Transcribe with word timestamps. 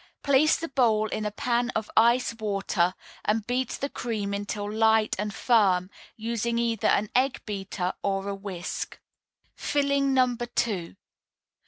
Place 0.23 0.55
the 0.55 0.67
bowl 0.67 1.05
in 1.09 1.27
a 1.27 1.31
pan 1.31 1.69
of 1.75 1.91
ice 1.95 2.33
water, 2.39 2.95
and 3.23 3.45
beat 3.45 3.69
the 3.69 3.87
cream 3.87 4.33
until 4.33 4.67
light 4.71 5.15
and 5.19 5.31
firm, 5.31 5.91
using 6.17 6.57
either 6.57 6.87
an 6.87 7.11
egg 7.15 7.39
beater 7.45 7.93
or 8.01 8.27
a 8.27 8.33
whisk. 8.33 8.99
FILLING 9.53 10.15
NO. 10.15 10.37